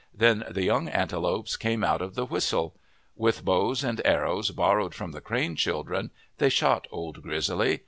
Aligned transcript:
Then 0.15 0.45
the 0.49 0.63
young 0.63 0.87
antelopes 0.89 1.55
came 1.55 1.83
out 1.83 2.01
of 2.01 2.15
the 2.15 2.25
whistle. 2.25 2.73
With 3.15 3.45
bows 3.45 3.83
and 3.83 4.01
arrows 4.03 4.49
borrowed 4.49 4.95
from 4.95 5.11
the 5.11 5.21
Crane 5.21 5.55
children, 5.55 6.09
they 6.39 6.49
shot 6.49 6.87
Old 6.89 7.21
Grizzly. 7.21 7.79